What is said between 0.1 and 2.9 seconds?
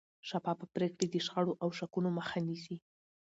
شفافه پرېکړې د شخړو او شکونو مخه نیسي